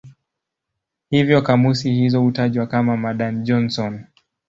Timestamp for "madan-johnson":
2.97-4.05